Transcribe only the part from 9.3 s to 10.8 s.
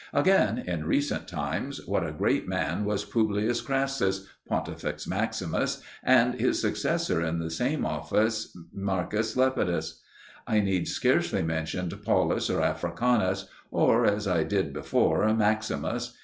Lepidus! I